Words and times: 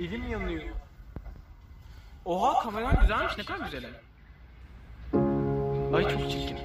Elim 0.00 0.28
yanıyor. 0.30 0.62
Oha 2.24 2.62
kameran 2.62 3.00
güzelmiş 3.00 3.38
ne 3.38 3.44
kadar 3.44 3.64
güzel. 3.64 3.90
Ay 5.94 6.02
çok 6.02 6.30
çirkin. 6.30 6.56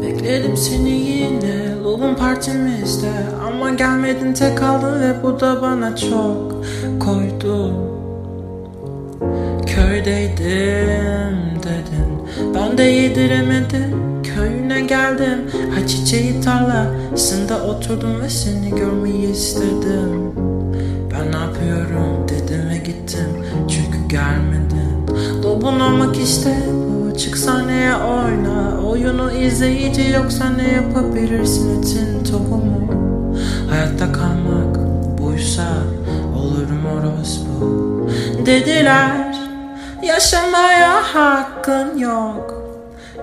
Bekledim 0.00 0.56
seni 0.56 0.90
yine 0.90 1.74
Love'un 1.82 2.14
partimizde 2.14 3.12
Ama 3.46 3.70
gelmedin 3.70 4.32
tek 4.32 4.58
kaldın 4.58 5.00
ve 5.00 5.22
bu 5.22 5.40
da 5.40 5.62
bana 5.62 5.96
çok 5.96 6.64
koydu 7.00 7.72
Köydeydim 9.66 11.62
dedin 11.62 12.15
Ben 12.54 12.78
de 12.78 12.82
yediremedim 12.82 14.22
Köyüne 14.22 14.80
geldim. 14.80 15.50
Ay 15.76 15.86
çiçeği 15.86 16.40
tarlasında 16.40 17.62
oturdum 17.62 18.20
ve 18.20 18.28
seni 18.28 18.70
görmeyi 18.70 19.30
istedim. 19.32 20.32
Ben 21.12 21.32
ne 21.32 21.36
yapıyorum 21.36 22.28
dedim 22.28 22.68
ve 22.70 22.76
gittim 22.76 23.28
Çünkü 23.68 24.08
gelmedin. 24.08 25.06
Lobun 25.42 25.80
olmak 25.80 26.16
işte 26.16 26.56
bu 26.68 26.96
Çık 27.18 27.36
sahneye 27.36 27.94
oyna. 27.94 28.80
Oyunu 28.88 29.32
izleyici 29.32 30.10
yoksa 30.10 30.48
ne 30.48 30.72
yapabilirsin 30.72 31.78
etin 31.78 32.24
tohumu? 32.24 32.90
Hayatta 33.70 34.12
kalmak 34.12 34.76
buysa 35.18 35.68
olurum 36.38 36.86
orospu? 36.86 38.08
Dediler 38.46 39.35
yaşamaya 40.06 41.14
hakkın 41.14 41.98
yok. 41.98 42.54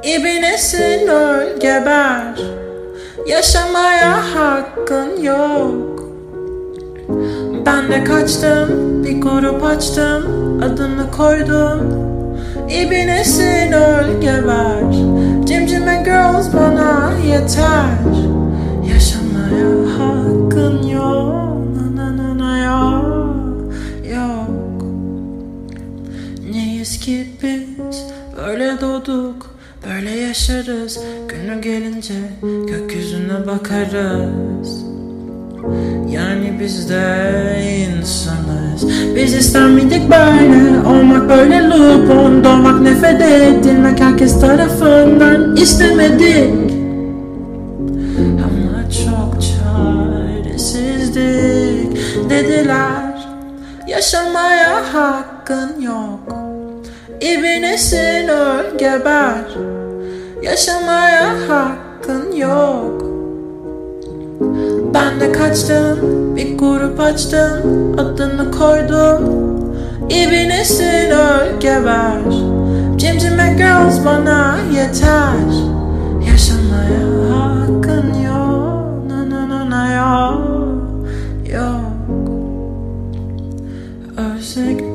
İbinesin 0.03 1.07
öl 1.07 1.59
geber. 1.59 2.21
Yaşamaya 3.27 4.35
hakkın 4.35 5.21
yok. 5.21 6.03
Ben 7.65 7.91
de 7.91 8.03
kaçtım, 8.03 9.03
bir 9.03 9.21
grup 9.21 9.63
açtım, 9.63 10.23
adını 10.63 11.12
koydum. 11.12 12.03
İbinesin 12.70 13.71
öl 13.71 14.21
geber 14.21 14.73
Neyiz 26.84 26.99
ki 26.99 27.27
biz 27.43 28.03
böyle 28.37 28.81
doğduk 28.81 29.55
Böyle 29.89 30.09
yaşarız. 30.09 30.99
Günü 31.29 31.62
gelince 31.62 32.13
gökyüzüne 32.67 33.48
bakarız. 33.48 34.84
Yani 36.09 36.57
biz 36.59 36.90
de 36.90 37.25
insanız. 37.90 38.87
Biz 39.15 39.34
ister 39.34 39.67
miydik 39.67 40.01
böyle 40.09 40.87
Olmak 40.87 41.29
böyle 41.29 41.70
lupon 41.70 42.43
Doğmak 42.43 42.81
nefret 42.81 43.21
edilmek 43.21 43.99
Herkes 43.99 44.40
tarafından 44.41 45.55
istemedik. 45.55 46.53
Ama 48.20 48.90
çok 48.90 49.37
çaresizdik. 49.41 51.18
Dediler 52.29 53.27
Yaşamaya 53.87 54.93
hakkın 54.93 55.81
yok 55.81 56.43
İbinesin 57.21 58.27
öl 58.27 58.77
geber. 58.77 59.45
Yaşamaya 60.41 61.35
hakkın 61.49 62.35
yok. 62.35 63.03
Ben 64.94 65.19
de 65.19 65.31
kaçtım, 65.31 66.00
bir 66.35 66.57
grup 66.57 67.00
açtım, 67.00 67.94
adını 67.97 68.52
koydum. 68.52 69.23
İbinesin 70.09 71.12
öl 71.12 71.59
geber. 71.59 72.22
Cimcime 72.97 73.56
girls 73.57 74.06
bana 74.06 74.56
yeter 74.73 75.22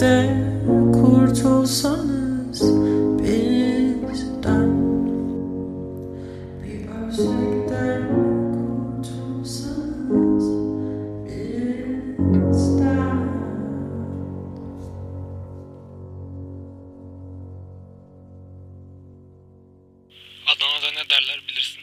de 0.08 0.20
kurtulsanız 0.92 2.62
bizden. 4.08 4.70
Bir 6.62 6.80
özlükten 6.88 8.02
kurtulsanız 8.54 10.46
bizden. 12.18 13.18
Adana'da 20.46 20.90
ne 20.90 21.04
derler 21.10 21.40
bilirsin. 21.48 21.77